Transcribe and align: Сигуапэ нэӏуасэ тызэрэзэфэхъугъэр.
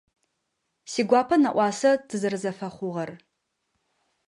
Сигуапэ 0.91 1.35
нэӏуасэ 1.41 1.91
тызэрэзэфэхъугъэр. 2.07 3.11